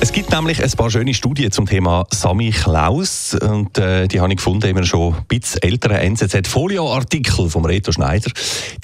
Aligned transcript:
es 0.00 0.12
gibt 0.12 0.30
nämlich 0.30 0.62
ein 0.62 0.70
paar 0.72 0.90
schöne 0.90 1.12
Studien 1.12 1.50
zum 1.50 1.66
Thema 1.66 2.06
Sami 2.12 2.50
Klaus 2.50 3.34
und 3.34 3.78
äh, 3.78 4.06
die 4.06 4.20
habe 4.20 4.30
ich 4.30 4.36
gefunden, 4.36 4.68
immer 4.68 4.84
schon 4.84 5.14
ein 5.14 5.24
bisschen 5.26 5.62
ältere 5.62 5.98
NZZ-Folio-Artikel 6.00 7.50
vom 7.50 7.64
Reto 7.64 7.90
Schneider. 7.90 8.30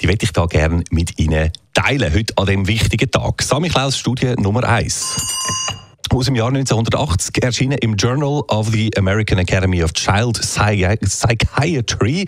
Die 0.01 0.07
werde 0.07 0.23
ich 0.23 0.31
da 0.31 0.45
gerne 0.45 0.83
mit 0.91 1.17
Ihnen 1.19 1.51
teilen, 1.73 2.13
heute 2.13 2.33
an 2.37 2.45
dem 2.47 2.67
wichtigen 2.67 3.09
Tag. 3.09 3.41
Sami 3.41 3.69
Klaus 3.69 3.97
Studie 3.97 4.33
Nummer 4.37 4.63
1 4.63 5.17
aus 6.13 6.25
dem 6.25 6.35
Jahr 6.35 6.47
1980 6.47 7.43
erschienen 7.43 7.77
im 7.79 7.95
Journal 7.95 8.41
of 8.47 8.69
the 8.69 8.89
American 8.97 9.37
Academy 9.37 9.83
of 9.83 9.91
Child 9.93 10.39
Psychiatry 10.39 12.25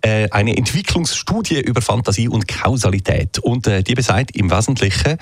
äh, 0.00 0.28
eine 0.30 0.56
Entwicklungsstudie 0.56 1.60
über 1.60 1.82
Fantasie 1.82 2.28
und 2.28 2.48
Kausalität. 2.48 3.38
Und 3.38 3.66
äh, 3.66 3.82
die 3.82 3.94
besagt 3.94 4.34
im 4.36 4.50
Wesentlichen, 4.50 5.18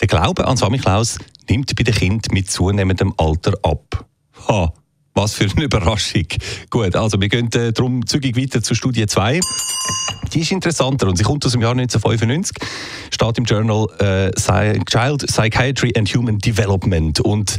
der 0.00 0.08
Glaube 0.08 0.46
an 0.46 0.56
Samichlaus 0.56 1.18
nimmt 1.50 1.74
bei 1.76 1.82
den 1.82 1.94
Kindern 1.94 2.32
mit 2.32 2.50
zunehmendem 2.50 3.12
Alter 3.16 3.54
ab. 3.62 4.06
Ha, 4.48 4.72
was 5.14 5.34
für 5.34 5.44
eine 5.44 5.64
Überraschung. 5.64 6.26
Gut, 6.70 6.96
also 6.96 7.20
wir 7.20 7.28
gehen 7.28 7.52
äh, 7.52 7.72
darum 7.72 8.06
zügig 8.06 8.36
weiter 8.36 8.62
zur 8.62 8.76
Studie 8.76 9.06
2. 9.06 9.40
Die 10.32 10.40
ist 10.40 10.52
interessanter 10.52 11.08
und 11.08 11.16
sie 11.16 11.24
kommt 11.24 11.44
aus 11.44 11.52
dem 11.52 11.60
Jahr 11.60 11.72
1995, 11.72 12.56
steht 13.10 13.38
im 13.38 13.44
Journal 13.44 13.86
äh, 13.98 14.30
Child 14.84 15.26
Psychiatry 15.26 15.92
and 15.96 16.08
Human 16.14 16.38
Development 16.38 17.20
und 17.20 17.58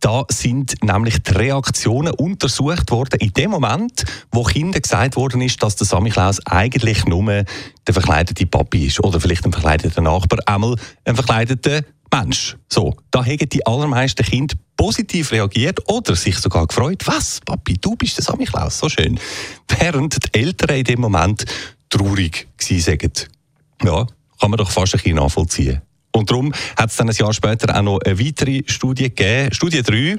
da 0.00 0.24
sind 0.30 0.82
nämlich 0.82 1.22
die 1.22 1.32
Reaktionen 1.32 2.12
untersucht 2.12 2.90
worden 2.90 3.18
in 3.18 3.32
dem 3.32 3.50
Moment, 3.50 4.04
wo 4.30 4.44
Kindern 4.44 4.80
gesagt 4.80 5.16
worden 5.16 5.40
ist, 5.40 5.62
dass 5.62 5.76
der 5.76 5.86
Samichlaus 5.86 6.38
eigentlich 6.46 7.06
nur 7.06 7.24
der 7.24 7.94
verkleidete 7.94 8.46
Papi 8.46 8.86
ist 8.86 9.02
oder 9.02 9.20
vielleicht 9.20 9.44
ein 9.44 9.52
verkleideter 9.52 10.02
Nachbar, 10.02 10.38
einmal 10.46 10.76
ein 11.04 11.16
verkleideter 11.16 11.82
Mensch. 12.20 12.56
So, 12.68 12.94
da 13.10 13.24
haben 13.24 13.48
die 13.48 13.66
allermeisten 13.66 14.24
Kinder 14.24 14.56
positiv 14.76 15.32
reagiert 15.32 15.80
oder 15.88 16.16
sich 16.16 16.38
sogar 16.38 16.66
gefreut. 16.66 17.02
Was, 17.06 17.40
Papi, 17.40 17.74
du 17.78 17.96
bist 17.96 18.16
der 18.16 18.24
Samichlaus, 18.24 18.78
so 18.78 18.88
schön. 18.88 19.18
Während 19.68 20.34
die 20.34 20.40
Eltern 20.40 20.76
in 20.76 20.84
dem 20.84 21.00
Moment 21.00 21.44
traurig 21.90 22.48
waren. 22.58 23.10
Ja, 23.82 24.06
kann 24.40 24.50
man 24.50 24.58
doch 24.58 24.70
fast 24.70 24.94
ein 24.94 25.00
bisschen 25.00 25.16
nachvollziehen. 25.16 25.82
Und 26.12 26.30
darum 26.30 26.54
hat 26.78 26.90
es 26.90 26.96
dann 26.96 27.10
ein 27.10 27.14
Jahr 27.14 27.34
später 27.34 27.76
auch 27.76 27.82
noch 27.82 28.00
eine 28.00 28.18
weitere 28.18 28.62
Studie 28.66 29.14
gegeben, 29.14 29.52
Studie 29.52 29.82
3, 29.82 30.16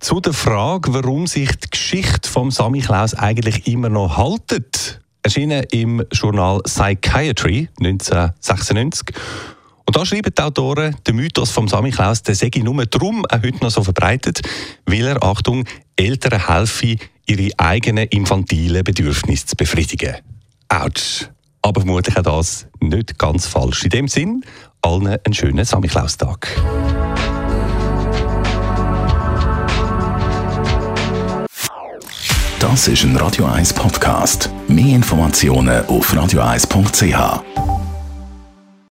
zu 0.00 0.20
der 0.20 0.32
Frage, 0.32 0.94
warum 0.94 1.26
sich 1.26 1.50
die 1.56 1.70
Geschichte 1.70 2.28
vom 2.28 2.52
Samichlaus 2.52 3.14
eigentlich 3.14 3.66
immer 3.66 3.88
noch 3.88 4.16
haltet. 4.16 5.00
Erschienen 5.24 5.64
im 5.70 6.04
Journal 6.12 6.60
Psychiatry 6.62 7.68
1996. 7.80 9.12
Und 9.92 9.98
da 9.98 10.06
schreiben 10.06 10.32
die 10.34 10.42
Autoren, 10.42 10.96
der 11.04 11.12
Mythos 11.12 11.50
vom 11.50 11.68
Samichlaus, 11.68 12.22
der 12.22 12.34
sei 12.34 12.50
nur 12.62 12.86
darum 12.86 13.26
auch 13.26 13.42
heute 13.42 13.58
noch 13.62 13.70
so 13.70 13.84
verbreitet, 13.84 14.40
weil 14.86 15.06
er, 15.06 15.22
Achtung, 15.22 15.66
Eltern 15.96 16.48
helfe, 16.48 16.96
ihre 17.26 17.50
eigenen 17.58 18.06
infantilen 18.06 18.84
Bedürfnisse 18.84 19.48
zu 19.48 19.54
befriedigen. 19.54 20.16
Autsch. 20.70 21.28
Aber 21.60 21.82
vermutlich 21.82 22.16
auch 22.16 22.22
das 22.22 22.66
nicht 22.80 23.18
ganz 23.18 23.44
falsch. 23.46 23.84
In 23.84 23.90
dem 23.90 24.08
Sinn, 24.08 24.42
allen 24.80 25.08
einen 25.08 25.34
schönen 25.34 25.66
Samichlaustag. 25.66 26.48
Das 32.58 32.88
ist 32.88 33.04
ein 33.04 33.14
Radio 33.18 33.44
1 33.44 33.74
Podcast. 33.74 34.48
Mehr 34.68 34.96
Informationen 34.96 35.84
auf 35.84 36.14
radio1.ch. 36.14 37.81